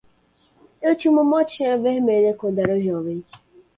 Eu 0.81 0.95
tinha 0.95 1.11
uma 1.11 1.23
motinha 1.23 1.77
vermelha 1.77 2.33
quando 2.33 2.57
era 2.57 2.81
jovem. 2.81 3.23